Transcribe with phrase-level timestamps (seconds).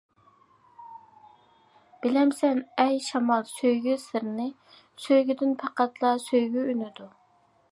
[2.05, 4.47] بىلەمسەن ئەي شامال سۆيگۈ سىرىنى،
[5.05, 7.11] سۆيگۈدىن پەقەتلا سۆيگۈ ئۈنىدۇ.